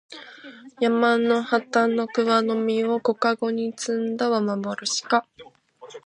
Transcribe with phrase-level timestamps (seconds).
[0.79, 5.27] 山の畑の桑の実を小かごに摘んだはまぼろしか